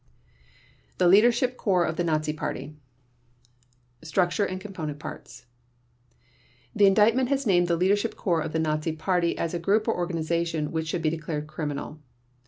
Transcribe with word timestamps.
THE 0.97 1.07
LEADERSHIP 1.07 1.57
CORPS 1.57 1.91
OF 1.91 1.95
THE 1.95 2.03
NAZI 2.03 2.33
PARTY 2.33 2.75
Structure 4.01 4.45
and 4.45 4.59
Component 4.59 4.97
Parts: 4.97 5.45
The 6.75 6.87
Indictment 6.87 7.29
has 7.29 7.45
named 7.45 7.67
the 7.67 7.77
Leadership 7.77 8.15
Corps 8.15 8.41
of 8.41 8.51
the 8.51 8.57
Nazi 8.57 8.93
Party 8.93 9.37
as 9.37 9.53
a 9.53 9.59
group 9.59 9.87
or 9.87 9.95
organization 9.95 10.71
which 10.71 10.87
should 10.87 11.03
be 11.03 11.11
declared 11.11 11.45
criminal. 11.45 11.99